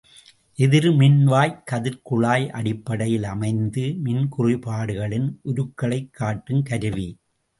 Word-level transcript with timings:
எதிர்மின்வாய்க் 0.57 1.59
கதிர்க்குழாய் 1.71 2.49
அடிப்படையில் 2.49 3.23
அமைந்து 3.23 3.81
மின்குறிபாடுகளின் 4.03 5.29
உருக்களைக் 5.43 6.13
காட்டுங் 6.13 6.63
கருவி. 6.63 7.07